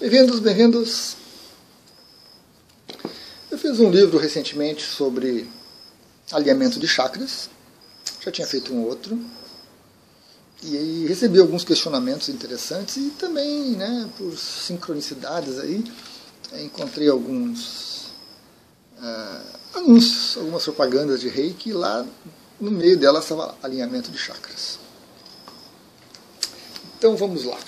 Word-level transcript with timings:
Bem-vindos, 0.00 0.38
bem-vindos. 0.38 1.16
Eu 3.50 3.58
fiz 3.58 3.80
um 3.80 3.90
livro 3.90 4.16
recentemente 4.16 4.80
sobre 4.84 5.50
alinhamento 6.30 6.78
de 6.78 6.86
chakras. 6.86 7.50
Já 8.20 8.30
tinha 8.30 8.46
feito 8.46 8.72
um 8.72 8.84
outro. 8.84 9.20
E 10.62 11.04
recebi 11.08 11.40
alguns 11.40 11.64
questionamentos 11.64 12.28
interessantes 12.28 12.96
e 12.96 13.10
também, 13.18 13.72
né, 13.72 14.08
por 14.16 14.38
sincronicidades 14.38 15.58
aí, 15.58 15.82
encontrei 16.62 17.08
alguns, 17.08 18.12
uh, 18.98 19.58
alguns 19.74 20.36
algumas 20.36 20.62
propagandas 20.62 21.20
de 21.20 21.28
reiki 21.28 21.72
lá 21.72 22.06
no 22.60 22.70
meio 22.70 22.96
dela 22.96 23.18
estava 23.18 23.58
alinhamento 23.60 24.12
de 24.12 24.18
chakras. 24.18 24.78
Então 26.96 27.16
vamos 27.16 27.42
lá. 27.42 27.58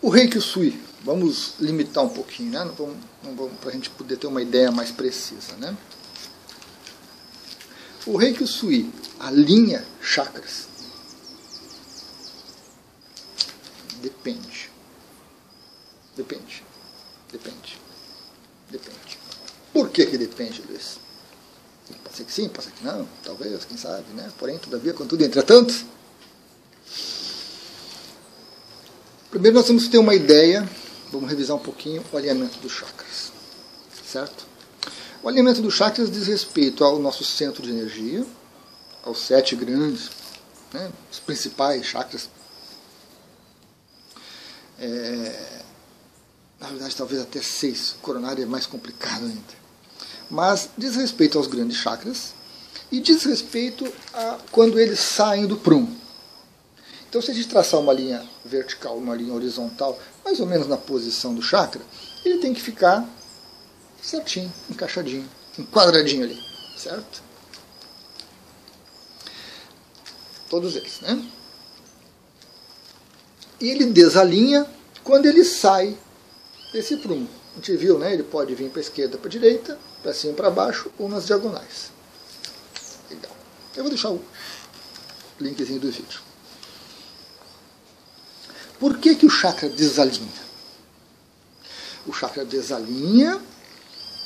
O 0.00 0.10
Reiki 0.10 0.40
Sui, 0.40 0.80
vamos 1.02 1.54
limitar 1.58 2.04
um 2.04 2.08
pouquinho, 2.08 2.52
né? 2.52 2.72
para 3.60 3.70
a 3.70 3.72
gente 3.72 3.90
poder 3.90 4.16
ter 4.16 4.28
uma 4.28 4.40
ideia 4.40 4.70
mais 4.70 4.92
precisa. 4.92 5.54
Né? 5.56 5.76
O 8.06 8.16
Reiki 8.16 8.46
Sui 8.46 8.90
alinha 9.18 9.84
chakras? 10.00 10.68
Depende. 14.00 14.70
Depende. 16.16 16.62
Depende. 17.30 17.78
Depende. 18.70 19.18
Por 19.72 19.90
que, 19.90 20.06
que 20.06 20.16
depende, 20.16 20.62
Luiz? 20.68 20.98
Pode 22.04 22.16
ser 22.16 22.24
que 22.24 22.32
sim, 22.32 22.48
pode 22.48 22.66
ser 22.66 22.72
que 22.72 22.84
não, 22.84 23.08
talvez, 23.24 23.64
quem 23.64 23.76
sabe, 23.76 24.04
né? 24.12 24.30
Porém, 24.38 24.58
todavia, 24.58 24.92
contudo, 24.92 25.24
entretanto, 25.24 25.74
Primeiro 29.30 29.56
nós 29.56 29.66
temos 29.66 29.84
que 29.84 29.90
ter 29.90 29.98
uma 29.98 30.14
ideia, 30.14 30.66
vamos 31.12 31.28
revisar 31.28 31.54
um 31.54 31.60
pouquinho 31.60 32.02
o 32.10 32.16
alinhamento 32.16 32.58
dos 32.60 32.72
chakras, 32.72 33.30
certo? 34.10 34.46
O 35.22 35.28
alinhamento 35.28 35.60
dos 35.60 35.74
chakras 35.74 36.10
diz 36.10 36.26
respeito 36.26 36.82
ao 36.82 36.98
nosso 36.98 37.22
centro 37.24 37.62
de 37.62 37.68
energia, 37.68 38.24
aos 39.04 39.20
sete 39.20 39.54
grandes, 39.54 40.08
né, 40.72 40.90
os 41.12 41.18
principais 41.18 41.84
chakras. 41.84 42.30
É, 44.78 45.62
na 46.58 46.68
verdade, 46.68 46.96
talvez 46.96 47.20
até 47.20 47.42
seis, 47.42 47.92
o 47.92 47.98
coronário 47.98 48.42
é 48.42 48.46
mais 48.46 48.64
complicado 48.64 49.26
ainda. 49.26 49.58
Mas 50.30 50.70
diz 50.78 50.96
respeito 50.96 51.36
aos 51.36 51.46
grandes 51.46 51.76
chakras 51.76 52.32
e 52.90 52.98
diz 52.98 53.24
respeito 53.24 53.92
a 54.14 54.38
quando 54.50 54.80
eles 54.80 55.00
saem 55.00 55.46
do 55.46 55.58
prumo. 55.58 55.97
Então, 57.08 57.22
se 57.22 57.30
a 57.30 57.34
gente 57.34 57.48
traçar 57.48 57.80
uma 57.80 57.92
linha 57.92 58.26
vertical, 58.44 58.96
uma 58.96 59.14
linha 59.14 59.32
horizontal, 59.32 59.98
mais 60.24 60.40
ou 60.40 60.46
menos 60.46 60.66
na 60.66 60.76
posição 60.76 61.34
do 61.34 61.40
chakra, 61.40 61.80
ele 62.24 62.38
tem 62.38 62.52
que 62.52 62.60
ficar 62.60 63.08
certinho, 64.02 64.52
encaixadinho, 64.68 65.28
enquadradinho 65.58 66.24
ali, 66.24 66.38
certo? 66.76 67.22
Todos 70.50 70.76
eles, 70.76 71.00
né? 71.00 71.30
E 73.60 73.70
ele 73.70 73.86
desalinha 73.86 74.66
quando 75.02 75.26
ele 75.26 75.44
sai 75.44 75.96
desse 76.72 76.96
prumo. 76.98 77.28
A 77.52 77.56
gente 77.56 77.76
viu, 77.76 77.98
né? 77.98 78.12
Ele 78.12 78.22
pode 78.22 78.54
vir 78.54 78.70
para 78.70 78.80
a 78.80 78.82
esquerda, 78.82 79.18
para 79.18 79.28
a 79.28 79.30
direita, 79.30 79.78
para 80.02 80.12
cima, 80.12 80.34
para 80.34 80.50
baixo 80.50 80.90
ou 80.98 81.08
nas 81.08 81.26
diagonais. 81.26 81.90
Legal. 83.10 83.32
Eu 83.74 83.82
vou 83.82 83.90
deixar 83.90 84.10
o 84.10 84.22
linkzinho 85.40 85.80
do 85.80 85.90
vídeo. 85.90 86.27
Por 88.78 88.98
que, 88.98 89.14
que 89.14 89.26
o 89.26 89.30
chakra 89.30 89.68
desalinha? 89.68 90.48
O 92.06 92.12
chakra 92.12 92.44
desalinha 92.44 93.40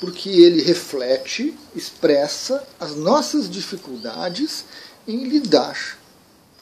porque 0.02 0.28
ele 0.28 0.60
reflete, 0.60 1.56
expressa 1.76 2.66
as 2.80 2.96
nossas 2.96 3.48
dificuldades 3.48 4.64
em 5.06 5.28
lidar 5.28 5.96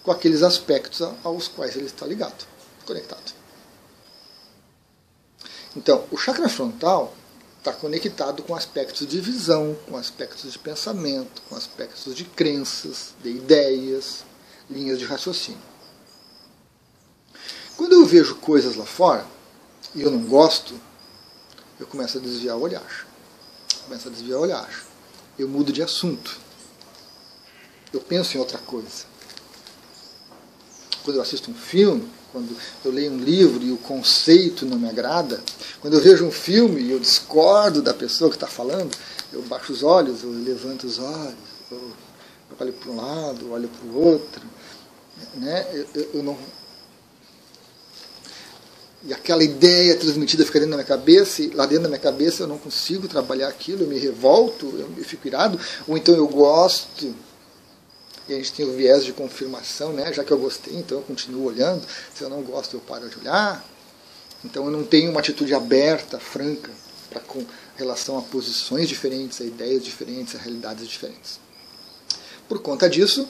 com 0.03 0.11
aqueles 0.11 0.43
aspectos 0.43 1.01
aos 1.25 1.49
quais 1.49 1.75
ele 1.75 1.87
está 1.87 2.05
ligado, 2.05 2.47
conectado. 2.85 3.33
Então, 5.75 6.05
o 6.11 6.19
chakra 6.19 6.51
frontal 6.51 7.15
está 7.57 7.73
conectado 7.73 8.43
com 8.43 8.55
aspectos 8.55 9.07
de 9.07 9.19
visão, 9.23 9.75
com 9.89 9.97
aspectos 9.97 10.53
de 10.53 10.59
pensamento, 10.59 11.41
com 11.49 11.57
aspectos 11.57 12.15
de 12.15 12.27
crenças, 12.27 13.15
de 13.23 13.31
ideias, 13.31 14.23
linhas 14.69 14.99
de 14.99 15.07
raciocínio. 15.07 15.70
Quando 17.81 17.95
eu 17.95 18.05
vejo 18.05 18.35
coisas 18.35 18.77
lá 18.77 18.85
fora 18.85 19.25
e 19.95 20.03
eu 20.03 20.11
não 20.11 20.23
gosto, 20.25 20.79
eu 21.79 21.87
começo 21.87 22.19
a 22.19 22.21
desviar 22.21 22.55
o 22.59 22.61
olhar. 22.61 23.07
Começo 23.87 24.07
a 24.07 24.11
desviar 24.11 24.39
o 24.39 24.43
olhar. 24.43 24.85
Eu 25.39 25.49
mudo 25.49 25.73
de 25.73 25.83
assunto. 25.83 26.39
Eu 27.91 28.03
penso 28.03 28.37
em 28.37 28.39
outra 28.39 28.59
coisa. 28.59 29.07
Quando 31.03 31.17
eu 31.17 31.23
assisto 31.23 31.51
um 31.51 31.55
filme, 31.55 32.07
quando 32.31 32.55
eu 32.85 32.93
leio 32.93 33.13
um 33.13 33.19
livro 33.19 33.63
e 33.63 33.73
o 33.73 33.79
conceito 33.79 34.67
não 34.67 34.79
me 34.79 34.91
agrada, 34.91 35.43
quando 35.81 35.95
eu 35.95 36.03
vejo 36.03 36.27
um 36.27 36.31
filme 36.31 36.83
e 36.83 36.91
eu 36.91 37.01
discordo 37.01 37.81
da 37.81 37.95
pessoa 37.95 38.29
que 38.29 38.37
está 38.37 38.47
falando, 38.47 38.95
eu 39.33 39.41
baixo 39.41 39.73
os 39.73 39.83
olhos, 39.83 40.23
eu 40.23 40.31
levanto 40.31 40.87
os 40.87 40.99
olhos, 40.99 41.35
eu, 41.71 41.79
eu 41.79 42.57
olho 42.61 42.75
para 42.75 42.91
um 42.91 42.97
lado, 42.97 43.51
olho 43.51 43.71
para 43.71 43.89
o 43.89 44.07
outro. 44.07 44.43
Né? 45.37 45.67
Eu, 45.95 46.11
eu, 46.13 46.23
não, 46.23 46.37
e 49.03 49.15
aquela 49.15 49.43
ideia 49.43 49.97
transmitida 49.97 50.45
fica 50.45 50.59
dentro 50.59 50.73
da 50.73 50.77
minha 50.77 50.87
cabeça, 50.87 51.43
e 51.43 51.49
lá 51.51 51.65
dentro 51.65 51.85
da 51.85 51.89
minha 51.89 52.01
cabeça 52.01 52.43
eu 52.43 52.47
não 52.47 52.59
consigo 52.59 53.09
trabalhar 53.09 53.49
aquilo, 53.49 53.85
eu 53.85 53.89
me 53.89 53.99
revolto, 53.99 54.67
eu 54.77 55.05
fico 55.05 55.27
irado, 55.27 55.59
ou 55.89 55.97
então 55.97 56.15
eu 56.15 56.29
gosto, 56.29 57.15
e 58.29 58.35
a 58.35 58.37
gente 58.37 58.53
tem 58.53 58.67
o 58.67 58.77
viés 58.77 59.05
de 59.05 59.13
confirmação, 59.13 59.93
né? 59.93 60.13
já 60.13 60.23
que 60.23 60.31
eu 60.31 60.39
gostei, 60.39 60.77
então 60.77 60.99
eu 60.99 61.05
continuo 61.05 61.45
olhando, 61.45 61.83
se 62.15 62.23
eu 62.23 62.29
não 62.29 62.43
gosto 62.43 62.77
eu 62.77 62.81
paro 62.81 63.09
de 63.09 63.19
olhar, 63.19 63.65
então 64.45 64.67
eu 64.67 64.71
não 64.71 64.85
tenho 64.85 65.11
uma 65.11 65.21
atitude 65.21 65.55
aberta, 65.55 66.19
franca, 66.19 66.71
para 67.09 67.21
com 67.21 67.45
relação 67.77 68.19
a 68.19 68.23
posições 68.23 68.89
diferentes, 68.89 69.41
a 69.41 69.45
ideias 69.45 69.83
diferentes, 69.83 70.35
a 70.37 70.39
realidades 70.39 70.87
diferentes. 70.87 71.41
Por 72.49 72.61
conta 72.61 72.89
disso, 72.89 73.29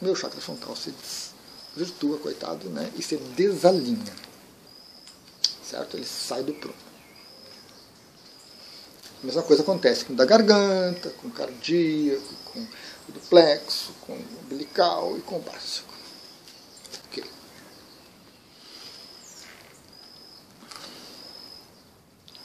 meu 0.00 0.14
chakra 0.14 0.40
frontal 0.40 0.76
se 0.76 0.92
virtua, 1.78 2.18
coitado, 2.18 2.68
né? 2.68 2.90
e 2.96 3.02
se 3.02 3.16
desalinha. 3.16 4.14
Certo? 5.62 5.96
Ele 5.96 6.06
sai 6.06 6.42
do 6.42 6.52
prumo. 6.54 6.88
A 9.22 9.26
mesma 9.26 9.42
coisa 9.42 9.62
acontece 9.62 10.04
com 10.04 10.12
o 10.12 10.16
da 10.16 10.24
garganta, 10.24 11.10
com 11.10 11.28
o 11.28 11.30
cardíaco, 11.30 12.34
com 12.44 12.60
o 12.60 13.12
duplexo, 13.12 13.92
com 14.00 14.12
o 14.12 14.24
umbilical 14.44 15.16
e 15.16 15.20
com 15.20 15.36
o 15.36 15.40
básico. 15.40 15.92
Okay. 17.10 17.24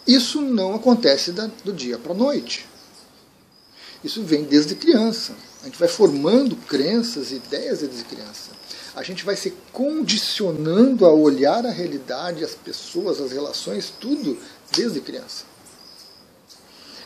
Isso 0.07 0.41
não 0.41 0.73
acontece 0.73 1.31
do 1.31 1.71
dia 1.71 1.97
para 1.97 2.11
a 2.11 2.15
noite. 2.15 2.67
Isso 4.03 4.23
vem 4.23 4.43
desde 4.43 4.75
criança. 4.75 5.35
A 5.61 5.65
gente 5.65 5.77
vai 5.77 5.87
formando 5.87 6.55
crenças, 6.55 7.31
ideias 7.31 7.79
desde 7.79 8.03
criança 8.03 8.51
a 8.95 9.01
gente 9.01 9.25
vai 9.25 9.35
se 9.35 9.51
condicionando 9.71 11.05
a 11.05 11.11
olhar 11.11 11.65
a 11.65 11.71
realidade, 11.71 12.43
as 12.43 12.53
pessoas, 12.53 13.19
as 13.19 13.31
relações, 13.31 13.91
tudo 13.99 14.37
desde 14.71 15.01
criança. 15.01 15.45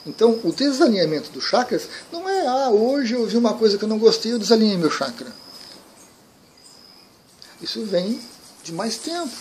Então, 0.06 0.40
o 0.44 0.54
desalinhamento 0.54 1.30
dos 1.32 1.44
chakras 1.44 1.88
não 2.12 2.28
é, 2.28 2.48
ah, 2.48 2.70
hoje 2.70 3.14
eu 3.14 3.26
vi 3.26 3.38
uma 3.38 3.54
coisa 3.54 3.78
que 3.78 3.84
eu 3.84 3.90
não 3.90 4.00
gostei, 4.00 4.32
eu 4.32 4.40
desalinhei 4.40 4.78
meu 4.78 4.92
chakra. 4.92 5.34
Isso 7.62 7.84
vem 7.84 8.22
de 8.64 8.72
mais 8.72 8.98
tempo. 8.98 9.36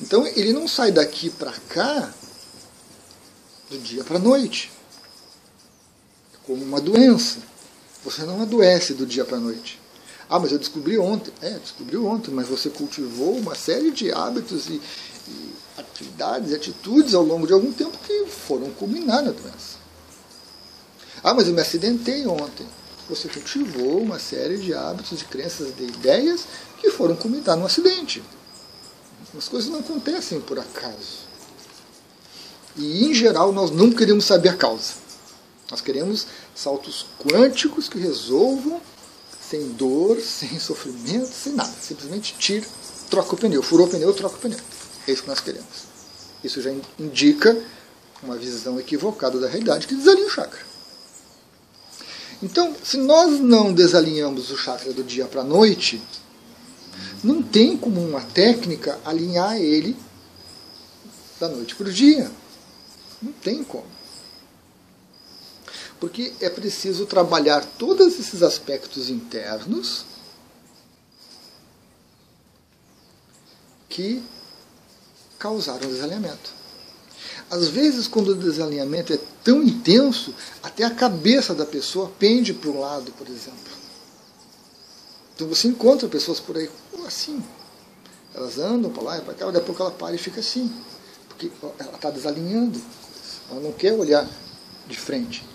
Então, 0.00 0.26
ele 0.26 0.52
não 0.52 0.66
sai 0.68 0.90
daqui 0.90 1.28
para 1.28 1.52
cá 1.68 2.12
do 3.70 3.78
dia 3.78 4.04
para 4.04 4.16
a 4.16 4.20
noite. 4.20 4.70
É 6.34 6.36
como 6.46 6.62
uma 6.62 6.80
doença. 6.80 7.38
Você 8.04 8.22
não 8.22 8.40
adoece 8.40 8.94
do 8.94 9.06
dia 9.06 9.24
para 9.24 9.36
a 9.36 9.40
noite. 9.40 9.81
Ah, 10.32 10.38
mas 10.38 10.50
eu 10.50 10.58
descobri 10.58 10.96
ontem. 10.96 11.30
É, 11.42 11.50
descobriu 11.58 12.06
ontem, 12.06 12.30
mas 12.30 12.48
você 12.48 12.70
cultivou 12.70 13.36
uma 13.36 13.54
série 13.54 13.90
de 13.90 14.10
hábitos 14.10 14.66
e, 14.66 14.80
e 15.28 15.54
atividades 15.76 16.54
atitudes 16.54 17.12
ao 17.12 17.22
longo 17.22 17.46
de 17.46 17.52
algum 17.52 17.70
tempo 17.70 17.98
que 17.98 18.24
foram 18.24 18.70
culminar 18.70 19.22
na 19.22 19.30
doença. 19.30 19.76
Ah, 21.22 21.34
mas 21.34 21.48
eu 21.48 21.52
me 21.52 21.60
acidentei 21.60 22.26
ontem. 22.26 22.66
Você 23.10 23.28
cultivou 23.28 24.00
uma 24.00 24.18
série 24.18 24.56
de 24.56 24.72
hábitos, 24.72 25.18
de 25.18 25.26
crenças, 25.26 25.76
de 25.76 25.82
ideias 25.82 26.46
que 26.80 26.90
foram 26.90 27.14
culminar 27.14 27.54
no 27.58 27.66
acidente. 27.66 28.22
As 29.36 29.50
coisas 29.50 29.68
não 29.68 29.80
acontecem 29.80 30.40
por 30.40 30.58
acaso. 30.58 31.26
E, 32.74 33.04
em 33.04 33.12
geral, 33.12 33.52
nós 33.52 33.70
não 33.70 33.92
queremos 33.92 34.24
saber 34.24 34.48
a 34.48 34.56
causa. 34.56 34.94
Nós 35.70 35.82
queremos 35.82 36.26
saltos 36.54 37.04
quânticos 37.18 37.86
que 37.86 37.98
resolvam 37.98 38.80
sem 39.52 39.68
dor, 39.72 40.18
sem 40.24 40.58
sofrimento, 40.58 41.30
sem 41.30 41.52
nada. 41.52 41.72
Simplesmente 41.80 42.34
tira 42.38 42.66
troca 43.10 43.34
o 43.34 43.38
pneu. 43.38 43.62
Furou 43.62 43.86
o 43.86 43.90
pneu, 43.90 44.12
troca 44.14 44.36
o 44.36 44.38
pneu. 44.38 44.58
É 45.06 45.12
isso 45.12 45.22
que 45.22 45.28
nós 45.28 45.40
queremos. 45.40 45.92
Isso 46.42 46.62
já 46.62 46.72
indica 46.98 47.60
uma 48.22 48.36
visão 48.36 48.80
equivocada 48.80 49.38
da 49.38 49.48
realidade 49.48 49.86
que 49.86 49.94
desalinha 49.94 50.26
o 50.26 50.30
chakra. 50.30 50.60
Então, 52.42 52.74
se 52.82 52.96
nós 52.96 53.38
não 53.38 53.72
desalinhamos 53.72 54.50
o 54.50 54.56
chakra 54.56 54.92
do 54.92 55.04
dia 55.04 55.26
para 55.26 55.42
a 55.42 55.44
noite, 55.44 56.02
não 57.22 57.42
tem 57.42 57.76
como 57.76 58.00
uma 58.00 58.20
técnica 58.20 58.98
alinhar 59.04 59.56
ele 59.56 59.96
da 61.38 61.48
noite 61.48 61.74
para 61.74 61.88
o 61.88 61.92
dia. 61.92 62.30
Não 63.20 63.32
tem 63.32 63.62
como. 63.62 63.86
Porque 66.02 66.32
é 66.40 66.50
preciso 66.50 67.06
trabalhar 67.06 67.64
todos 67.78 68.18
esses 68.18 68.42
aspectos 68.42 69.08
internos 69.08 70.04
que 73.88 74.20
causaram 75.38 75.88
o 75.88 75.92
desalinhamento. 75.92 76.50
Às 77.48 77.68
vezes, 77.68 78.08
quando 78.08 78.30
o 78.30 78.34
desalinhamento 78.34 79.12
é 79.12 79.18
tão 79.44 79.62
intenso, 79.62 80.34
até 80.60 80.82
a 80.82 80.90
cabeça 80.90 81.54
da 81.54 81.64
pessoa 81.64 82.10
pende 82.18 82.52
para 82.52 82.70
um 82.70 82.80
lado, 82.80 83.12
por 83.12 83.28
exemplo. 83.28 83.72
Então 85.36 85.46
você 85.46 85.68
encontra 85.68 86.08
pessoas 86.08 86.40
por 86.40 86.56
aí 86.56 86.68
assim. 87.06 87.40
Elas 88.34 88.58
andam 88.58 88.90
para 88.90 89.02
lá 89.04 89.18
e 89.18 89.20
para 89.20 89.34
cá, 89.34 89.46
daqui 89.46 89.58
a 89.58 89.60
pouco 89.60 89.82
ela 89.82 89.92
para 89.92 90.16
e 90.16 90.18
fica 90.18 90.40
assim. 90.40 90.68
Porque 91.28 91.48
ela 91.78 91.94
está 91.94 92.10
desalinhando. 92.10 92.82
Ela 93.48 93.60
não 93.60 93.70
quer 93.70 93.92
olhar 93.92 94.28
de 94.88 94.98
frente. 94.98 95.51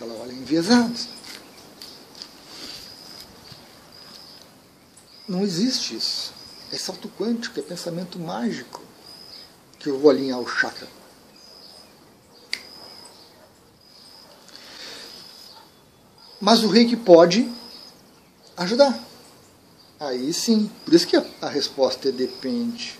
Ela 0.00 0.14
olha 0.14 0.32
enviesada. 0.32 0.94
Não 5.26 5.42
existe 5.42 5.96
isso. 5.96 6.32
É 6.72 6.76
salto 6.76 7.08
quântico, 7.08 7.58
é 7.58 7.62
pensamento 7.62 8.18
mágico 8.18 8.82
que 9.78 9.88
eu 9.88 9.98
vou 9.98 10.10
alinhar 10.10 10.38
o 10.38 10.48
chakra. 10.48 10.88
Mas 16.40 16.62
o 16.62 16.68
reiki 16.68 16.96
pode 16.96 17.50
ajudar. 18.56 18.98
Aí 19.98 20.32
sim, 20.32 20.70
por 20.84 20.92
isso 20.92 21.06
que 21.06 21.16
a, 21.16 21.48
resposta 21.48 22.08
é 22.08 22.12
depende. 22.12 22.98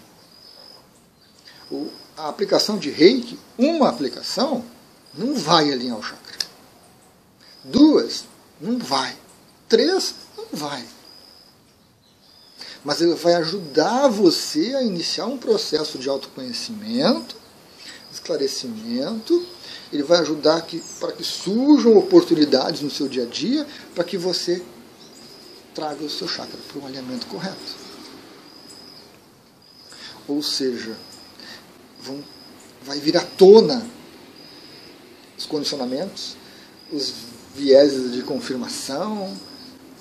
O, 1.71 1.91
a 2.17 2.29
aplicação 2.29 2.79
de 2.79 2.91
reiki, 2.91 3.39
uma 3.59 3.89
aplicação, 3.89 4.65
não 5.13 5.35
vai 5.35 5.71
alinhar 5.71 5.99
o 5.99 6.03
chakra. 6.03 6.24
Duas, 7.65 8.25
não 8.61 8.79
vai. 8.79 9.17
Três, 9.69 10.15
não 10.37 10.47
vai. 10.53 10.85
Mas 12.85 13.01
ele 13.01 13.15
vai 13.15 13.35
ajudar 13.35 14.09
você 14.09 14.75
a 14.75 14.83
iniciar 14.83 15.27
um 15.27 15.39
processo 15.39 15.99
de 15.99 16.09
autoconhecimento, 16.09 17.35
esclarecimento. 18.13 19.47
Ele 19.91 20.03
vai 20.03 20.19
ajudar 20.19 20.61
que, 20.63 20.83
para 21.01 21.13
que 21.13 21.25
surjam 21.25 21.97
oportunidades 21.97 22.83
no 22.83 22.91
seu 22.91 23.09
dia 23.09 23.23
a 23.23 23.27
dia, 23.27 23.67
para 23.95 24.05
que 24.05 24.19
você 24.19 24.63
traga 25.75 26.05
o 26.05 26.11
seu 26.11 26.29
chakra 26.29 26.59
para 26.69 26.81
um 26.81 26.87
alinhamento 26.87 27.27
correto. 27.27 27.85
Ou 30.29 30.43
seja, 30.43 30.97
vão, 32.03 32.23
vai 32.85 32.99
vir 32.99 33.17
à 33.17 33.23
tona 33.23 33.87
os 35.37 35.47
condicionamentos, 35.47 36.37
os 36.93 37.13
vieses 37.55 38.13
de 38.13 38.23
confirmação, 38.23 39.35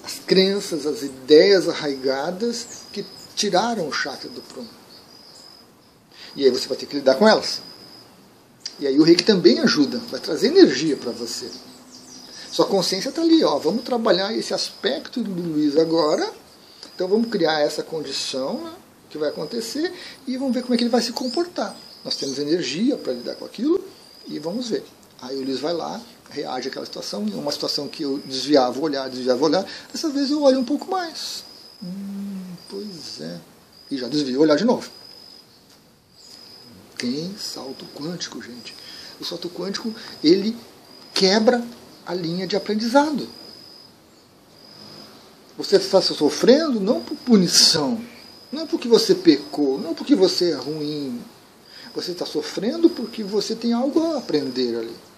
as 0.04 0.20
crenças, 0.20 0.86
as 0.86 1.04
ideias 1.04 1.70
arraigadas 1.70 2.66
que 2.92 3.06
tiraram 3.36 3.88
o 3.88 3.94
chakra 3.94 4.30
do 4.30 4.42
prumo. 4.42 4.70
E 6.36 6.44
aí 6.44 6.50
você 6.50 6.68
vai 6.68 6.78
ter 6.78 6.86
que 6.86 6.96
lidar 6.96 7.16
com 7.16 7.28
elas. 7.28 7.62
E 8.80 8.88
aí 8.88 9.00
o 9.00 9.04
reiki 9.04 9.24
também 9.24 9.60
ajuda, 9.60 10.00
vai 10.10 10.20
trazer 10.20 10.48
energia 10.48 10.98
para 10.98 11.12
você. 11.12 11.50
Sua 12.52 12.66
consciência 12.66 13.10
está 13.10 13.22
ali, 13.22 13.44
ó. 13.44 13.58
Vamos 13.58 13.84
trabalhar 13.84 14.36
esse 14.36 14.54
aspecto 14.54 15.24
do 15.24 15.42
Luiz 15.42 15.78
agora. 15.78 16.32
Então 16.94 17.08
vamos 17.08 17.30
criar 17.30 17.62
essa 17.62 17.82
condição 17.82 18.64
né, 18.64 18.74
que 19.10 19.18
vai 19.18 19.30
acontecer 19.30 19.92
e 20.28 20.38
vamos 20.38 20.54
ver 20.54 20.62
como 20.62 20.74
é 20.74 20.78
que 20.78 20.84
ele 20.84 20.92
vai 20.92 21.02
se 21.02 21.12
comportar. 21.12 21.76
Nós 22.04 22.16
temos 22.16 22.38
energia 22.38 22.98
para 22.98 23.14
lidar 23.14 23.36
com 23.36 23.46
aquilo 23.46 23.84
e 24.28 24.38
vamos 24.38 24.70
ver. 24.70 24.84
Aí 25.24 25.38
o 25.38 25.46
Luiz 25.46 25.62
vai 25.62 25.74
lá, 25.74 26.02
reage 26.30 26.68
àquela 26.68 26.86
situação, 26.86 27.24
uma 27.24 27.52
situação 27.52 27.88
que 27.88 28.04
eu 28.04 28.18
desviava 28.26 28.78
o 28.78 28.84
olhar, 28.84 29.10
desviava 29.10 29.42
o 29.42 29.46
olhar, 29.46 29.66
dessa 29.92 30.10
vez 30.10 30.30
eu 30.30 30.42
olho 30.42 30.60
um 30.60 30.66
pouco 30.66 30.92
mais. 30.92 31.46
Hum, 31.82 32.42
pois 32.70 33.22
é. 33.22 33.40
E 33.90 33.98
já 33.98 34.10
desvio 34.10 34.40
o 34.40 34.42
olhar 34.42 34.58
de 34.58 34.66
novo. 34.66 34.90
Tem 36.98 37.34
salto 37.38 37.86
quântico, 37.96 38.42
gente. 38.42 38.76
O 39.18 39.24
salto 39.24 39.50
quântico, 39.50 39.94
ele 40.22 40.58
quebra 41.14 41.64
a 42.06 42.14
linha 42.14 42.46
de 42.46 42.58
aprendizado. 42.58 43.26
Você 45.58 45.78
está 45.78 46.02
sofrendo 46.02 46.82
não 46.82 47.00
por 47.00 47.16
punição, 47.16 48.04
não 48.52 48.68
porque 48.68 48.90
você 48.90 49.16
pecou, 49.16 49.80
não 49.80 49.94
porque 49.94 50.16
você 50.16 50.52
é 50.52 50.56
ruim. 50.56 51.22
Você 51.96 52.12
está 52.12 52.26
sofrendo 52.26 52.90
porque 52.90 53.24
você 53.24 53.56
tem 53.56 53.72
algo 53.72 54.02
a 54.02 54.18
aprender 54.18 54.80
ali. 54.80 55.13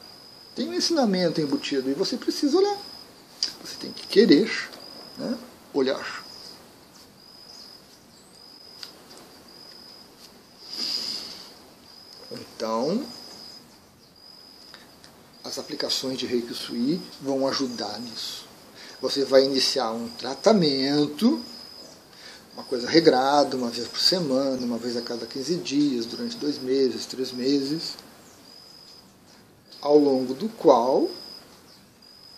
Tem 0.55 0.69
um 0.69 0.73
ensinamento 0.73 1.41
embutido 1.41 1.89
e 1.89 1.93
você 1.93 2.15
precisa 2.15 2.57
olhar. 2.57 2.77
Você 3.63 3.75
tem 3.77 3.91
que 3.91 4.07
querer 4.07 4.49
né, 5.17 5.37
olhar. 5.73 6.23
Então, 12.31 13.05
as 15.43 15.59
aplicações 15.59 16.17
de 16.17 16.25
Reiki 16.25 16.53
Sui 16.53 17.01
vão 17.21 17.47
ajudar 17.47 17.99
nisso. 17.99 18.45
Você 19.01 19.25
vai 19.25 19.43
iniciar 19.43 19.91
um 19.91 20.07
tratamento, 20.09 21.43
uma 22.53 22.63
coisa 22.63 22.89
regrada, 22.89 23.57
uma 23.57 23.69
vez 23.69 23.87
por 23.87 23.99
semana, 23.99 24.65
uma 24.65 24.77
vez 24.77 24.95
a 24.95 25.01
cada 25.01 25.25
15 25.25 25.55
dias, 25.57 26.05
durante 26.05 26.37
dois 26.37 26.57
meses, 26.57 27.05
três 27.05 27.31
meses, 27.33 27.95
ao 29.85 29.99
longo 29.99 30.33
do 30.33 30.49
qual 30.49 31.07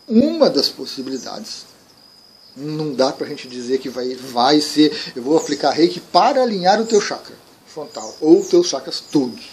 uma 0.05 0.49
das 0.49 0.67
possibilidades, 0.67 1.65
não 2.55 2.93
dá 2.93 3.13
para 3.13 3.25
a 3.25 3.29
gente 3.29 3.47
dizer 3.47 3.77
que 3.79 3.87
vai, 3.87 4.15
vai 4.15 4.59
ser, 4.59 5.13
eu 5.15 5.23
vou 5.23 5.37
aplicar 5.37 5.71
reiki 5.71 6.01
para 6.01 6.43
alinhar 6.43 6.81
o 6.81 6.85
teu 6.85 6.99
chakra 6.99 7.35
frontal, 7.65 8.13
ou 8.19 8.43
teus 8.43 8.67
chakras 8.67 8.99
todos, 8.99 9.45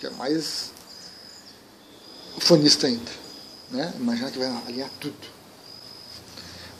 que 0.00 0.06
é 0.06 0.10
mais 0.10 0.72
fonista 2.38 2.88
ainda. 2.88 3.12
Né? 3.70 3.92
Imagina 3.98 4.30
que 4.30 4.38
vai 4.38 4.48
alinhar 4.66 4.90
tudo. 4.98 5.36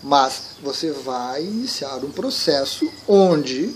Mas 0.03 0.43
você 0.61 0.91
vai 0.91 1.45
iniciar 1.45 2.05
um 2.05 2.11
processo 2.11 2.91
onde 3.07 3.75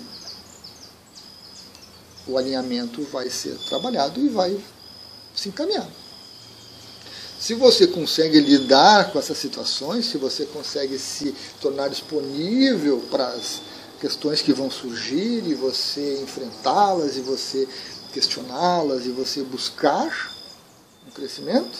o 2.26 2.36
alinhamento 2.36 3.02
vai 3.04 3.30
ser 3.30 3.56
trabalhado 3.68 4.20
e 4.20 4.28
vai 4.28 4.60
se 5.34 5.48
encaminhar. 5.48 5.88
Se 7.50 7.54
você 7.56 7.88
consegue 7.88 8.38
lidar 8.38 9.10
com 9.10 9.18
essas 9.18 9.36
situações, 9.36 10.06
se 10.06 10.16
você 10.16 10.46
consegue 10.46 10.96
se 11.00 11.34
tornar 11.60 11.88
disponível 11.88 13.00
para 13.10 13.26
as 13.26 13.60
questões 14.00 14.40
que 14.40 14.52
vão 14.52 14.70
surgir 14.70 15.44
e 15.44 15.52
você 15.52 16.22
enfrentá-las 16.22 17.16
e 17.16 17.20
você 17.22 17.68
questioná-las 18.12 19.04
e 19.04 19.08
você 19.08 19.42
buscar 19.42 20.32
um 21.08 21.10
crescimento, 21.10 21.76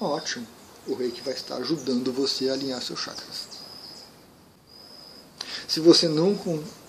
ótimo. 0.00 0.48
O 0.88 0.94
reiki 0.94 1.20
vai 1.20 1.34
estar 1.34 1.58
ajudando 1.58 2.12
você 2.12 2.48
a 2.48 2.54
alinhar 2.54 2.82
seus 2.82 2.98
chakras. 2.98 3.46
Se 5.68 5.78
você 5.78 6.08
não 6.08 6.36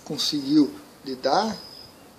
conseguiu 0.03 0.73
lidar, 1.05 1.55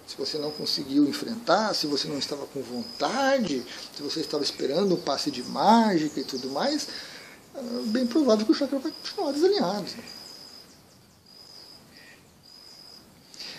se 0.07 0.17
você 0.17 0.39
não 0.39 0.51
conseguiu 0.51 1.05
enfrentar, 1.09 1.75
se 1.75 1.87
você 1.87 2.07
não 2.09 2.19
estava 2.19 2.47
com 2.47 2.63
vontade, 2.63 3.65
se 3.97 4.03
você 4.03 4.21
estava 4.21 4.43
esperando 4.43 4.95
um 4.95 5.01
passe 5.01 5.31
de 5.31 5.43
mágica 5.43 6.21
e 6.21 6.25
tudo 6.25 6.51
mais, 6.51 6.89
é 7.55 7.61
bem 7.87 8.07
provável 8.07 8.45
que 8.45 8.53
o 8.53 8.55
chakra 8.55 8.79
vai 8.79 8.93
continuar 8.93 9.33
desalinhado. 9.33 9.87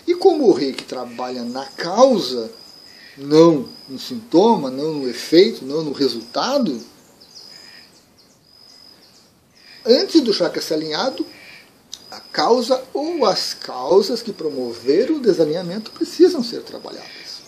E 0.06 0.14
como 0.14 0.46
o 0.46 0.52
reiki 0.52 0.84
trabalha 0.84 1.42
na 1.42 1.66
causa, 1.66 2.50
não 3.16 3.68
no 3.88 3.98
sintoma, 3.98 4.70
não 4.70 4.94
no 4.94 5.08
efeito, 5.08 5.64
não 5.64 5.82
no 5.82 5.92
resultado, 5.92 6.80
antes 9.84 10.20
do 10.20 10.32
chakra 10.32 10.62
ser 10.62 10.74
alinhado, 10.74 11.26
causa 12.36 12.84
ou 12.92 13.24
as 13.24 13.54
causas 13.54 14.20
que 14.20 14.30
promoveram 14.30 15.16
o 15.16 15.20
desalinhamento 15.22 15.90
precisam 15.90 16.44
ser 16.44 16.62
trabalhadas. 16.62 17.40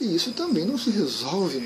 E 0.00 0.16
isso 0.16 0.32
também 0.32 0.64
não 0.64 0.78
se 0.78 0.88
resolve 0.88 1.58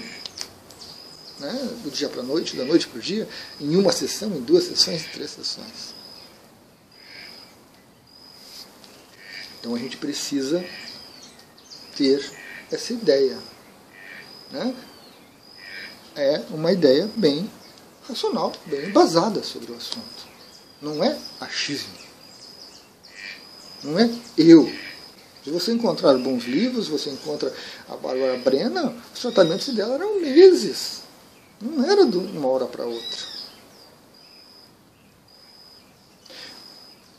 né, 1.39 1.53
do 1.85 1.91
dia 1.93 2.09
para 2.09 2.21
a 2.21 2.25
noite, 2.25 2.57
da 2.57 2.65
noite 2.65 2.89
para 2.89 2.99
o 2.99 3.01
dia, 3.01 3.29
em 3.61 3.77
uma 3.77 3.93
sessão, 3.93 4.31
em 4.31 4.41
duas 4.41 4.65
sessões, 4.65 5.05
em 5.05 5.09
três 5.11 5.31
sessões. 5.31 5.95
Então 9.61 9.77
a 9.77 9.79
gente 9.79 9.97
precisa 9.99 10.65
ter 11.97 12.29
essa 12.73 12.93
ideia. 12.93 13.39
Né? 14.51 14.75
É 16.17 16.43
uma 16.51 16.73
ideia 16.73 17.09
bem 17.15 17.49
racional, 18.09 18.53
bem 18.67 18.87
embasada 18.87 19.45
sobre 19.45 19.71
o 19.71 19.77
assunto. 19.77 20.32
Não 20.83 21.03
é 21.03 21.17
achismo. 21.41 21.95
Não 23.85 23.99
é 23.99 24.11
eu. 24.37 24.71
Se 25.45 25.51
você 25.51 25.73
encontrar 25.73 26.17
bons 26.19 26.45
livros, 26.45 26.89
você 26.89 27.11
encontra 27.11 27.55
a 27.89 27.97
Bárbara 27.97 28.37
Brenna, 28.39 28.95
os 29.15 29.21
tratamentos 29.21 29.69
dela 29.69 29.95
eram 29.95 30.21
meses. 30.21 31.03
Não 31.61 31.89
era 31.89 32.05
de 32.05 32.17
uma 32.17 32.49
hora 32.49 32.67
para 32.67 32.85
outra. 32.85 33.33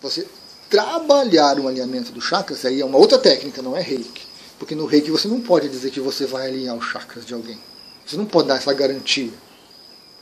Você 0.01 0.27
trabalhar 0.69 1.57
o 1.59 1.67
alinhamento 1.67 2.11
dos 2.11 2.25
chakras, 2.25 2.65
aí 2.65 2.81
é 2.81 2.85
uma 2.85 2.97
outra 2.97 3.17
técnica, 3.17 3.61
não 3.61 3.75
é 3.77 3.81
reiki. 3.81 4.27
Porque 4.59 4.75
no 4.75 4.85
reiki 4.85 5.09
você 5.09 5.27
não 5.29 5.39
pode 5.39 5.69
dizer 5.69 5.91
que 5.91 6.01
você 6.01 6.25
vai 6.25 6.47
alinhar 6.47 6.75
os 6.75 6.85
chakras 6.85 7.25
de 7.25 7.33
alguém. 7.33 7.59
Você 8.05 8.17
não 8.17 8.25
pode 8.25 8.49
dar 8.49 8.57
essa 8.57 8.73
garantia. 8.73 9.31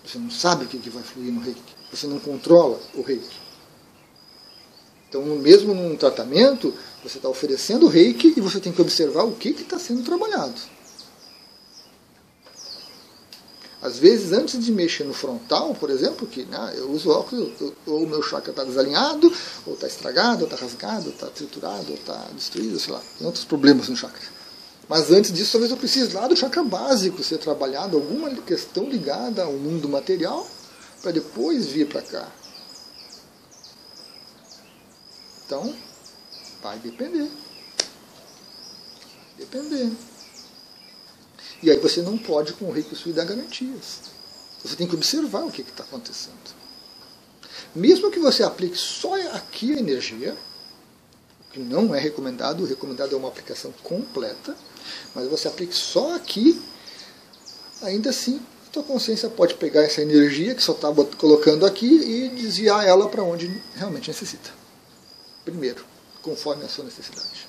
Você 0.05 0.19
não 0.19 0.29
sabe 0.29 0.65
o 0.65 0.67
que 0.67 0.89
vai 0.89 1.01
fluir 1.01 1.31
no 1.31 1.41
reiki. 1.41 1.80
Você 1.91 2.07
não 2.07 2.19
controla 2.19 2.79
o 2.95 3.01
reiki. 3.01 3.41
Então, 5.09 5.23
mesmo 5.23 5.73
num 5.73 5.97
tratamento, 5.97 6.73
você 7.03 7.17
está 7.17 7.27
oferecendo 7.27 7.85
o 7.85 7.89
reiki 7.89 8.33
e 8.37 8.39
você 8.39 8.61
tem 8.61 8.71
que 8.71 8.81
observar 8.81 9.23
o 9.23 9.33
que 9.33 9.49
está 9.49 9.77
sendo 9.77 10.03
trabalhado. 10.03 10.55
Às 13.81 13.97
vezes, 13.97 14.31
antes 14.31 14.63
de 14.63 14.71
mexer 14.71 15.03
no 15.03 15.13
frontal, 15.13 15.73
por 15.73 15.89
exemplo, 15.89 16.27
que 16.27 16.43
né, 16.43 16.75
eu 16.77 16.91
uso 16.91 17.09
óculos, 17.09 17.49
ou 17.87 18.03
o 18.03 18.07
meu 18.07 18.21
chakra 18.21 18.51
está 18.51 18.63
desalinhado, 18.63 19.33
ou 19.65 19.73
está 19.73 19.87
estragado, 19.87 20.45
ou 20.45 20.49
está 20.49 20.55
rasgado, 20.55 21.07
ou 21.07 21.11
está 21.11 21.27
triturado, 21.27 21.87
ou 21.89 21.95
está 21.95 22.27
destruído, 22.35 22.79
sei 22.79 22.93
lá. 22.93 23.01
Tem 23.17 23.25
outros 23.25 23.43
problemas 23.43 23.89
no 23.89 23.97
chakra. 23.97 24.21
Mas 24.87 25.09
antes 25.09 25.33
disso, 25.33 25.53
talvez 25.53 25.71
eu 25.71 25.77
precise 25.77 26.13
lá 26.13 26.27
do 26.27 26.35
chakra 26.35 26.63
básico 26.63 27.23
ser 27.23 27.39
trabalhado, 27.39 27.97
alguma 27.97 28.29
questão 28.29 28.87
ligada 28.87 29.43
ao 29.43 29.53
mundo 29.53 29.89
material, 29.89 30.47
para 31.01 31.11
depois 31.11 31.67
vir 31.67 31.87
para 31.87 32.01
cá. 32.01 32.31
Então, 35.45 35.75
vai 36.61 36.79
depender. 36.79 37.29
Vai 39.27 39.35
depender. 39.37 39.91
E 41.63 41.69
aí 41.69 41.77
você 41.77 42.01
não 42.01 42.17
pode, 42.17 42.53
com 42.53 42.69
o 42.69 42.95
Sui, 42.95 43.13
dar 43.13 43.25
garantias. 43.25 44.01
Você 44.63 44.75
tem 44.75 44.87
que 44.87 44.95
observar 44.95 45.43
o 45.43 45.51
que 45.51 45.61
está 45.61 45.83
acontecendo. 45.83 46.61
Mesmo 47.75 48.11
que 48.11 48.19
você 48.19 48.43
aplique 48.43 48.77
só 48.77 49.15
aqui 49.35 49.73
a 49.73 49.79
energia, 49.79 50.37
que 51.51 51.59
não 51.59 51.93
é 51.93 51.99
recomendado, 51.99 52.63
o 52.63 52.65
recomendado 52.65 53.13
é 53.13 53.17
uma 53.17 53.27
aplicação 53.27 53.71
completa, 53.83 54.55
mas 55.13 55.27
você 55.27 55.47
aplique 55.47 55.75
só 55.75 56.15
aqui, 56.15 56.61
ainda 57.81 58.09
assim, 58.09 58.41
tua 58.71 58.83
consciência 58.83 59.29
pode 59.29 59.55
pegar 59.55 59.81
essa 59.81 60.01
energia 60.01 60.55
que 60.55 60.63
só 60.63 60.71
está 60.71 60.87
colocando 61.17 61.65
aqui 61.65 61.87
e 61.87 62.29
desviar 62.29 62.85
ela 62.85 63.09
para 63.09 63.23
onde 63.23 63.61
realmente 63.75 64.07
necessita. 64.07 64.49
Primeiro, 65.43 65.83
conforme 66.21 66.63
a 66.63 66.69
sua 66.69 66.85
necessidade. 66.85 67.47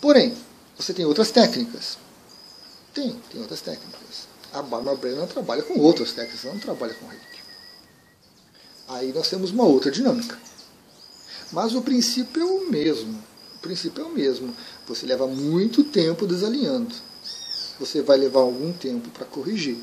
Porém, 0.00 0.36
você 0.76 0.92
tem 0.92 1.04
outras 1.04 1.30
técnicas. 1.30 1.96
Tem, 2.92 3.18
tem 3.30 3.40
outras 3.40 3.60
técnicas. 3.60 4.28
A 4.52 4.62
Barbara 4.62 4.96
Brennan 4.96 5.26
trabalha 5.26 5.62
com 5.62 5.78
outras 5.78 6.12
técnicas, 6.12 6.44
ela 6.44 6.54
não 6.54 6.60
trabalha 6.60 6.94
com 6.94 7.06
reiki. 7.06 7.24
Aí 8.88 9.12
nós 9.12 9.30
temos 9.30 9.50
uma 9.50 9.64
outra 9.64 9.90
dinâmica. 9.90 10.38
Mas 11.52 11.74
o 11.74 11.82
princípio 11.82 12.42
é 12.42 12.44
o 12.44 12.70
mesmo. 12.70 13.22
O 13.56 13.58
princípio 13.60 14.02
é 14.02 14.06
o 14.06 14.10
mesmo. 14.10 14.54
Você 14.86 15.06
leva 15.06 15.26
muito 15.26 15.84
tempo 15.84 16.26
desalinhando. 16.26 16.94
Você 17.80 18.02
vai 18.02 18.18
levar 18.18 18.40
algum 18.40 18.72
tempo 18.72 19.08
para 19.08 19.24
corrigir. 19.24 19.78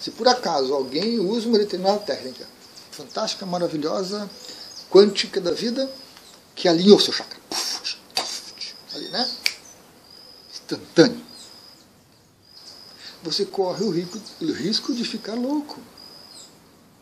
Se 0.00 0.12
por 0.12 0.28
acaso 0.28 0.72
alguém 0.72 1.18
usa 1.18 1.48
uma 1.48 1.58
determinada 1.58 1.98
técnica, 1.98 2.46
fantástica, 2.92 3.44
maravilhosa, 3.44 4.30
quântica 4.88 5.40
da 5.40 5.50
vida, 5.50 5.90
que 6.54 6.68
alinhou 6.68 7.00
seu 7.00 7.12
chakra. 7.12 7.40
Ali, 8.94 9.08
né? 9.08 9.28
instantâneo, 10.52 11.26
você 13.22 13.44
corre 13.44 13.84
o 13.84 13.88
o 13.88 14.52
risco 14.52 14.94
de 14.94 15.04
ficar 15.04 15.34
louco. 15.34 15.80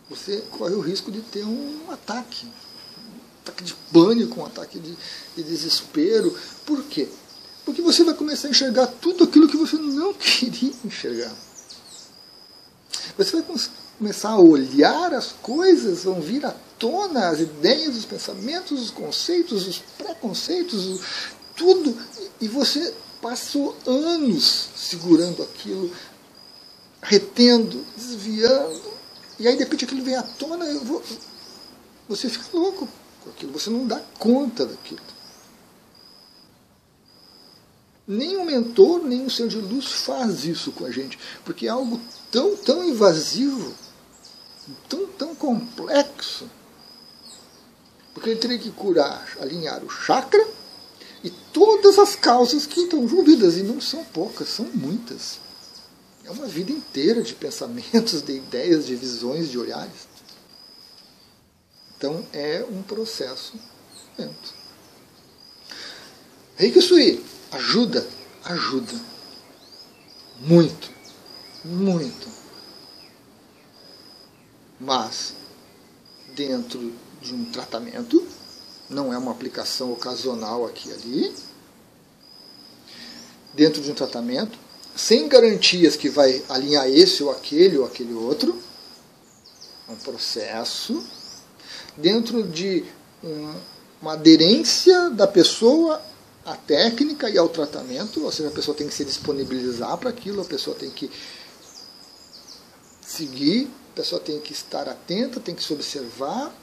Você 0.08 0.42
corre 0.50 0.74
o 0.74 0.80
risco 0.80 1.12
de 1.12 1.20
ter 1.20 1.44
um 1.44 1.90
ataque. 1.90 2.46
Um 2.46 3.40
ataque 3.42 3.64
de 3.64 3.74
pânico, 3.92 4.40
um 4.40 4.46
ataque 4.46 4.78
de, 4.78 4.96
de 5.36 5.42
desespero. 5.42 6.34
Por 6.64 6.82
quê? 6.84 7.08
Porque 7.64 7.80
você 7.80 8.04
vai 8.04 8.14
começar 8.14 8.48
a 8.48 8.50
enxergar 8.50 8.86
tudo 8.86 9.24
aquilo 9.24 9.48
que 9.48 9.56
você 9.56 9.76
não 9.76 10.12
queria 10.14 10.72
enxergar. 10.84 11.32
Você 13.16 13.40
vai 13.40 13.58
começar 13.98 14.30
a 14.30 14.40
olhar 14.40 15.14
as 15.14 15.32
coisas, 15.32 16.04
vão 16.04 16.20
vir 16.20 16.44
à 16.44 16.54
tona 16.78 17.28
as 17.28 17.40
ideias, 17.40 17.96
os 17.96 18.04
pensamentos, 18.04 18.80
os 18.80 18.90
conceitos, 18.90 19.66
os 19.66 19.78
preconceitos, 19.96 21.00
tudo, 21.56 21.96
e 22.40 22.48
você 22.48 22.92
passou 23.22 23.76
anos 23.86 24.68
segurando 24.76 25.42
aquilo, 25.42 25.90
retendo, 27.00 27.84
desviando, 27.96 28.92
e 29.38 29.46
aí 29.46 29.56
de 29.56 29.62
repente 29.62 29.84
aquilo 29.84 30.02
vem 30.02 30.16
à 30.16 30.22
tona, 30.22 30.66
vou, 30.80 31.02
você 32.08 32.28
fica 32.28 32.44
louco 32.52 32.88
com 33.22 33.30
aquilo, 33.30 33.52
você 33.52 33.70
não 33.70 33.86
dá 33.86 34.00
conta 34.18 34.66
daquilo. 34.66 35.00
Nem 38.06 38.36
o 38.36 38.44
mentor, 38.44 39.02
nem 39.02 39.24
o 39.24 39.30
ser 39.30 39.48
de 39.48 39.56
luz 39.56 39.86
faz 39.86 40.44
isso 40.44 40.72
com 40.72 40.84
a 40.84 40.90
gente, 40.90 41.18
porque 41.44 41.66
é 41.66 41.70
algo 41.70 42.00
tão, 42.30 42.54
tão 42.56 42.84
invasivo, 42.84 43.74
tão, 44.88 45.06
tão 45.06 45.34
complexo. 45.34 46.48
Porque 48.12 48.30
ele 48.30 48.40
teria 48.40 48.58
que 48.58 48.70
curar, 48.70 49.26
alinhar 49.40 49.82
o 49.82 49.88
chakra, 49.88 50.46
e 51.22 51.30
todas 51.30 51.98
as 51.98 52.14
causas 52.14 52.66
que 52.66 52.80
estão 52.80 53.02
envolvidas, 53.02 53.56
e 53.56 53.62
não 53.62 53.80
são 53.80 54.04
poucas, 54.04 54.48
são 54.48 54.66
muitas. 54.66 55.40
É 56.24 56.30
uma 56.30 56.46
vida 56.46 56.72
inteira 56.72 57.22
de 57.22 57.34
pensamentos, 57.34 58.20
de 58.20 58.32
ideias, 58.32 58.86
de 58.86 58.94
visões, 58.94 59.50
de 59.50 59.58
olhares. 59.58 60.08
Então 61.96 62.26
é 62.32 62.64
um 62.70 62.82
processo 62.82 63.54
lento. 64.18 64.54
Reiki 66.56 66.80
Sui 66.80 67.13
ajuda, 67.54 68.06
ajuda. 68.44 68.94
Muito, 70.40 70.90
muito. 71.64 72.28
Mas, 74.80 75.34
dentro 76.34 76.92
de 77.22 77.34
um 77.34 77.44
tratamento, 77.46 78.26
não 78.90 79.12
é 79.12 79.18
uma 79.18 79.30
aplicação 79.30 79.92
ocasional 79.92 80.66
aqui 80.66 80.88
e 80.88 80.92
ali, 80.92 81.34
dentro 83.54 83.80
de 83.80 83.90
um 83.90 83.94
tratamento, 83.94 84.58
sem 84.96 85.28
garantias 85.28 85.96
que 85.96 86.08
vai 86.08 86.42
alinhar 86.48 86.88
esse 86.88 87.22
ou 87.22 87.30
aquele 87.30 87.78
ou 87.78 87.86
aquele 87.86 88.12
outro, 88.12 88.60
é 89.88 89.92
um 89.92 89.96
processo, 89.96 91.04
dentro 91.96 92.42
de 92.42 92.84
uma 94.02 94.12
aderência 94.12 95.10
da 95.10 95.26
pessoa 95.26 96.02
à 96.44 96.56
técnica 96.56 97.30
e 97.30 97.38
ao 97.38 97.48
tratamento, 97.48 98.22
ou 98.22 98.30
seja, 98.30 98.48
a 98.48 98.52
pessoa 98.52 98.76
tem 98.76 98.86
que 98.86 98.94
se 98.94 99.04
disponibilizar 99.04 99.96
para 99.96 100.10
aquilo, 100.10 100.42
a 100.42 100.44
pessoa 100.44 100.76
tem 100.76 100.90
que 100.90 101.10
seguir, 103.00 103.70
a 103.92 103.96
pessoa 103.96 104.20
tem 104.20 104.38
que 104.40 104.52
estar 104.52 104.88
atenta, 104.88 105.40
tem 105.40 105.54
que 105.54 105.62
se 105.62 105.72
observar, 105.72 106.54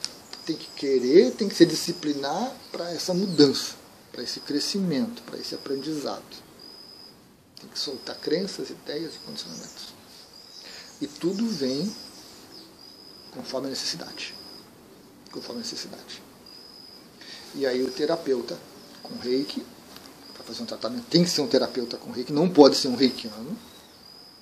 tem 0.46 0.56
que 0.56 0.68
querer, 0.76 1.32
tem 1.32 1.48
que 1.48 1.54
se 1.54 1.66
disciplinar 1.66 2.54
para 2.70 2.90
essa 2.92 3.12
mudança, 3.12 3.74
para 4.12 4.22
esse 4.22 4.40
crescimento, 4.40 5.22
para 5.22 5.38
esse 5.38 5.54
aprendizado. 5.54 6.22
Tem 7.60 7.68
que 7.68 7.78
soltar 7.78 8.16
crenças, 8.16 8.70
ideias 8.70 9.14
e 9.14 9.18
condicionamentos. 9.18 9.94
E 11.00 11.06
tudo 11.06 11.46
vem 11.48 11.92
conforme 13.32 13.68
a 13.68 13.70
necessidade. 13.70 14.34
Conforme 15.32 15.60
a 15.60 15.64
necessidade. 15.64 16.22
E 17.54 17.66
aí 17.66 17.82
o 17.82 17.90
terapeuta 17.90 18.58
com 19.02 19.14
reiki, 19.18 19.64
para 20.34 20.44
fazer 20.44 20.62
um 20.62 20.66
tratamento, 20.66 21.04
tem 21.08 21.24
que 21.24 21.30
ser 21.30 21.40
um 21.40 21.46
terapeuta 21.46 21.96
com 21.96 22.10
reiki, 22.10 22.32
não 22.32 22.48
pode 22.48 22.76
ser 22.76 22.88
um 22.88 22.96
reikiano 22.96 23.56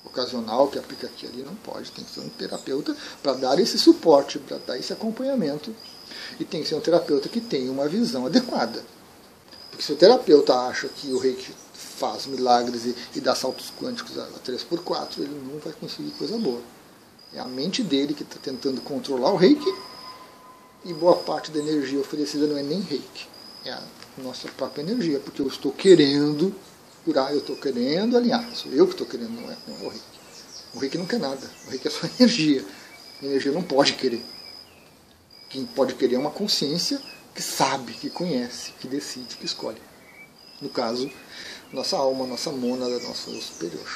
ocasional 0.04 0.68
que 0.68 0.78
aplica 0.78 1.06
aqui 1.06 1.26
ali, 1.26 1.42
não 1.42 1.54
pode. 1.54 1.90
Tem 1.92 2.04
que 2.04 2.10
ser 2.10 2.20
um 2.20 2.28
terapeuta 2.28 2.96
para 3.22 3.34
dar 3.34 3.58
esse 3.58 3.78
suporte, 3.78 4.38
para 4.38 4.58
dar 4.58 4.78
esse 4.78 4.92
acompanhamento. 4.92 5.74
E 6.38 6.44
tem 6.44 6.62
que 6.62 6.68
ser 6.68 6.74
um 6.74 6.80
terapeuta 6.80 7.28
que 7.28 7.40
tenha 7.40 7.70
uma 7.70 7.88
visão 7.88 8.26
adequada. 8.26 8.82
Porque 9.70 9.82
se 9.82 9.92
o 9.92 9.96
terapeuta 9.96 10.54
acha 10.54 10.88
que 10.88 11.12
o 11.12 11.18
reiki 11.18 11.54
faz 11.72 12.26
milagres 12.26 12.86
e, 12.86 12.96
e 13.14 13.20
dá 13.20 13.34
saltos 13.34 13.72
quânticos 13.78 14.18
a, 14.18 14.24
a 14.24 14.38
3x4, 14.44 15.18
ele 15.18 15.40
não 15.50 15.58
vai 15.58 15.72
conseguir 15.74 16.10
coisa 16.12 16.36
boa. 16.38 16.60
É 17.32 17.38
a 17.38 17.44
mente 17.44 17.82
dele 17.82 18.14
que 18.14 18.22
está 18.22 18.36
tentando 18.42 18.80
controlar 18.80 19.30
o 19.30 19.36
reiki 19.36 19.72
E 20.84 20.92
boa 20.92 21.14
parte 21.14 21.50
da 21.52 21.60
energia 21.60 22.00
oferecida 22.00 22.46
não 22.46 22.56
é 22.56 22.62
nem 22.62 22.80
reiki, 22.80 23.28
é 23.64 23.70
a 23.70 23.82
nossa 24.20 24.48
própria 24.48 24.82
energia, 24.82 25.20
porque 25.20 25.42
eu 25.42 25.48
estou 25.48 25.72
querendo 25.72 26.54
curar, 27.04 27.32
eu 27.32 27.38
estou 27.38 27.56
querendo 27.56 28.16
alinhar. 28.16 28.48
Sou 28.54 28.72
eu 28.72 28.86
que 28.86 28.92
estou 28.92 29.06
querendo, 29.06 29.30
não 29.30 29.50
é, 29.50 29.56
não 29.66 29.76
é 29.76 29.78
o 29.80 29.88
reiki. 29.88 30.04
O 30.74 30.78
reiki 30.78 30.98
não 30.98 31.06
quer 31.06 31.18
nada, 31.18 31.50
o 31.66 31.70
reiki 31.70 31.88
é 31.88 31.90
só 31.90 32.06
energia. 32.18 32.64
A 33.22 33.24
energia 33.24 33.52
não 33.52 33.62
pode 33.62 33.94
querer. 33.94 34.24
Quem 35.48 35.66
pode 35.66 35.94
querer 35.94 36.14
é 36.14 36.18
uma 36.18 36.30
consciência 36.30 37.00
que 37.34 37.42
sabe, 37.42 37.92
que 37.94 38.08
conhece, 38.08 38.72
que 38.80 38.86
decide, 38.86 39.36
que 39.36 39.46
escolhe. 39.46 39.80
No 40.60 40.68
caso, 40.68 41.10
nossa 41.72 41.96
alma, 41.96 42.26
nossa 42.26 42.50
mônada, 42.50 42.98
nosso 43.00 43.32
superior. 43.40 43.86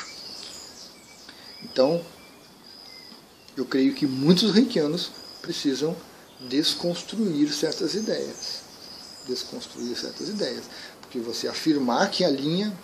Então, 1.62 2.04
eu 3.56 3.64
creio 3.64 3.94
que 3.94 4.06
muitos 4.06 4.52
reikianos 4.52 5.12
precisam 5.40 5.96
desconstruir 6.40 7.52
certas 7.52 7.94
ideias. 7.94 8.63
Desconstruir 9.26 9.96
certas 9.96 10.28
ideias. 10.28 10.64
Porque 11.00 11.18
você 11.18 11.48
afirmar 11.48 12.10
que 12.10 12.24
alinha, 12.24 12.76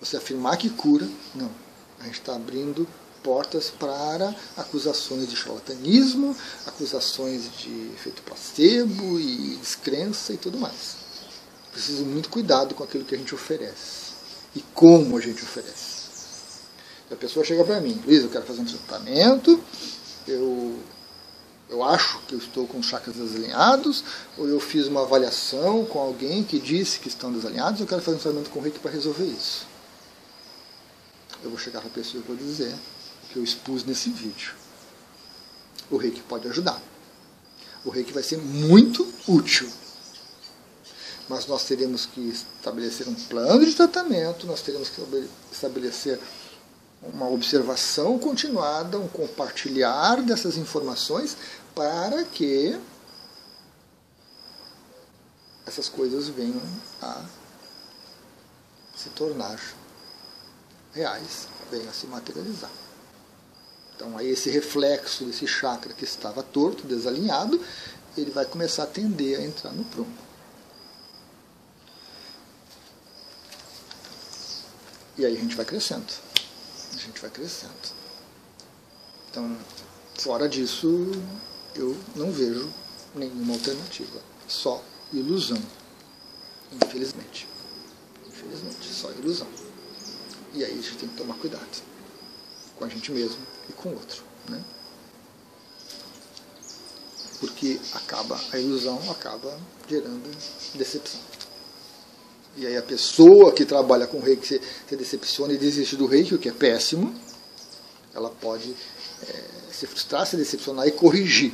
você 0.00 0.16
afirmar 0.16 0.56
que 0.56 0.70
cura, 0.70 1.08
não. 1.34 1.50
A 2.00 2.04
gente 2.04 2.20
está 2.20 2.36
abrindo 2.36 2.86
portas 3.22 3.70
para 3.70 4.34
acusações 4.56 5.28
de 5.28 5.36
charlatanismo, 5.36 6.36
acusações 6.66 7.50
de 7.58 7.90
efeito 7.94 8.22
placebo 8.22 9.18
e 9.18 9.56
descrença 9.56 10.32
e 10.32 10.36
tudo 10.36 10.58
mais. 10.58 10.96
Preciso 11.72 12.04
muito 12.04 12.28
cuidado 12.28 12.74
com 12.74 12.84
aquilo 12.84 13.04
que 13.04 13.14
a 13.14 13.18
gente 13.18 13.34
oferece 13.34 14.12
e 14.54 14.60
como 14.74 15.16
a 15.16 15.20
gente 15.20 15.42
oferece. 15.42 15.98
A 17.10 17.16
pessoa 17.16 17.44
chega 17.44 17.64
para 17.64 17.80
mim, 17.80 18.00
Luiz, 18.04 18.22
eu 18.22 18.28
quero 18.28 18.44
fazer 18.44 18.60
um 18.60 18.64
tratamento, 18.64 19.62
eu, 20.26 20.67
eu 21.68 21.84
acho 21.84 22.18
que 22.20 22.34
eu 22.34 22.38
estou 22.38 22.66
com 22.66 22.82
chakras 22.82 23.16
desalinhados, 23.16 24.02
ou 24.38 24.48
eu 24.48 24.58
fiz 24.58 24.86
uma 24.86 25.02
avaliação 25.02 25.84
com 25.84 25.98
alguém 25.98 26.42
que 26.42 26.58
disse 26.58 26.98
que 26.98 27.08
estão 27.08 27.30
desalinhados, 27.30 27.80
eu 27.80 27.86
quero 27.86 28.00
fazer 28.00 28.16
um 28.16 28.20
tratamento 28.20 28.50
com 28.50 28.58
o 28.58 28.62
reiki 28.62 28.78
para 28.78 28.90
resolver 28.90 29.26
isso. 29.26 29.66
Eu 31.42 31.50
vou 31.50 31.58
chegar 31.58 31.80
para 31.80 31.90
a 31.90 31.92
pessoa 31.92 32.22
e 32.22 32.26
vou 32.26 32.36
dizer 32.36 32.74
que 33.30 33.38
eu 33.38 33.44
expus 33.44 33.84
nesse 33.84 34.10
vídeo. 34.10 34.52
O 35.90 35.96
reiki 35.96 36.22
pode 36.22 36.48
ajudar. 36.48 36.80
O 37.84 37.90
reiki 37.90 38.12
vai 38.12 38.22
ser 38.22 38.38
muito 38.38 39.06
útil. 39.26 39.70
Mas 41.28 41.46
nós 41.46 41.64
teremos 41.64 42.06
que 42.06 42.20
estabelecer 42.28 43.06
um 43.06 43.14
plano 43.14 43.64
de 43.64 43.74
tratamento, 43.74 44.46
nós 44.46 44.62
teremos 44.62 44.88
que 44.88 45.28
estabelecer 45.52 46.18
uma 47.02 47.28
observação 47.28 48.18
continuada, 48.18 48.98
um 48.98 49.06
compartilhar 49.08 50.22
dessas 50.22 50.56
informações 50.56 51.36
para 51.78 52.24
que 52.24 52.76
essas 55.64 55.88
coisas 55.88 56.26
venham 56.28 56.60
a 57.00 57.24
se 58.96 59.08
tornar 59.10 59.60
reais, 60.92 61.46
venham 61.70 61.88
a 61.88 61.92
se 61.92 62.08
materializar. 62.08 62.72
Então 63.94 64.18
aí 64.18 64.28
esse 64.30 64.50
reflexo 64.50 65.24
desse 65.24 65.46
chakra 65.46 65.94
que 65.94 66.02
estava 66.02 66.42
torto, 66.42 66.84
desalinhado, 66.84 67.64
ele 68.16 68.32
vai 68.32 68.44
começar 68.44 68.82
a 68.82 68.86
tender 68.86 69.38
a 69.38 69.44
entrar 69.44 69.70
no 69.70 69.84
prumo. 69.84 70.18
E 75.16 75.24
aí 75.24 75.36
a 75.36 75.40
gente 75.40 75.54
vai 75.54 75.64
crescendo 75.64 76.12
a 76.92 76.98
gente 76.98 77.20
vai 77.20 77.30
crescendo. 77.30 77.72
Então, 79.30 79.56
fora 80.18 80.48
disso, 80.48 81.12
eu 81.78 81.96
não 82.16 82.30
vejo 82.32 82.68
nenhuma 83.14 83.54
alternativa. 83.54 84.20
Só 84.46 84.82
ilusão. 85.12 85.62
Infelizmente. 86.72 87.46
Infelizmente, 88.26 88.92
só 88.92 89.10
ilusão. 89.12 89.46
E 90.54 90.64
aí 90.64 90.72
a 90.72 90.74
gente 90.74 90.96
tem 90.96 91.08
que 91.08 91.16
tomar 91.16 91.34
cuidado 91.34 91.82
com 92.76 92.84
a 92.84 92.88
gente 92.88 93.12
mesmo 93.12 93.40
e 93.68 93.72
com 93.72 93.90
o 93.90 93.94
outro. 93.94 94.22
Né? 94.48 94.62
Porque 97.40 97.80
acaba, 97.94 98.38
a 98.52 98.58
ilusão 98.58 98.98
acaba 99.10 99.58
gerando 99.88 100.28
decepção. 100.74 101.20
E 102.56 102.66
aí 102.66 102.76
a 102.76 102.82
pessoa 102.82 103.52
que 103.52 103.64
trabalha 103.64 104.06
com 104.06 104.18
reiki 104.18 104.46
se, 104.46 104.60
se 104.88 104.96
decepciona 104.96 105.52
e 105.52 105.58
desiste 105.58 105.96
do 105.96 106.06
reiki, 106.06 106.34
o 106.34 106.38
que 106.38 106.48
é 106.48 106.52
péssimo. 106.52 107.14
Ela 108.12 108.30
pode 108.30 108.74
é, 109.22 109.44
se 109.70 109.86
frustrar, 109.86 110.26
se 110.26 110.36
decepcionar 110.36 110.88
e 110.88 110.90
corrigir. 110.90 111.52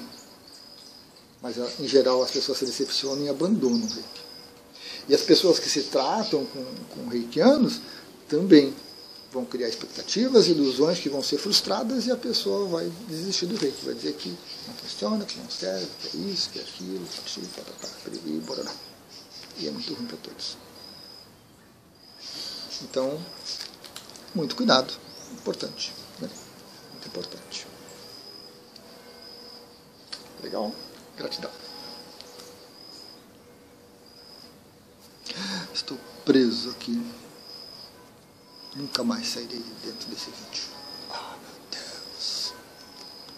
Mas 1.45 1.59
em 1.79 1.87
geral 1.87 2.23
as 2.23 2.31
pessoas 2.31 2.57
se 2.57 2.65
decepcionam 2.65 3.23
e 3.23 3.29
abandonam 3.29 3.87
o 3.87 3.87
reiki. 3.87 4.23
E 5.07 5.15
as 5.15 5.21
pessoas 5.21 5.59
que 5.59 5.69
se 5.69 5.83
tratam 5.83 6.47
com, 6.47 6.65
com 6.89 7.07
reikianos 7.07 7.83
também 8.27 8.75
vão 9.31 9.45
criar 9.45 9.69
expectativas, 9.69 10.49
ilusões 10.49 11.01
que 11.01 11.11
vão 11.11 11.23
ser 11.23 11.37
frustradas 11.37 12.07
e 12.07 12.11
a 12.11 12.17
pessoa 12.17 12.67
vai 12.67 12.91
desistir 13.07 13.45
do 13.45 13.57
reiki. 13.57 13.85
Vai 13.85 13.95
dizer 13.95 14.15
que 14.15 14.31
não 14.31 14.75
funciona, 14.75 15.27
que 15.27 15.39
não 15.39 15.51
serve, 15.51 15.87
que 16.01 16.17
é 16.17 16.21
isso, 16.23 16.49
que 16.49 16.59
é 16.61 16.63
aquilo, 16.63 17.07
e 19.59 19.69
é 19.69 19.71
muito 19.71 19.93
ruim 19.93 20.07
para 20.07 20.17
todos. 20.17 20.57
Então, 22.85 23.21
muito 24.35 24.57
cuidado, 24.57 24.95
importante, 25.35 25.93
né? 26.21 26.31
muito 26.95 27.07
importante. 27.07 27.67
Legal? 30.43 30.73
Gratidão. 31.17 31.51
Estou 35.73 35.99
preso 36.25 36.71
aqui. 36.71 37.01
Nunca 38.75 39.05
mais 39.05 39.29
sairei 39.29 39.63
dentro 39.85 40.09
desse 40.09 40.31
vídeo. 40.31 40.74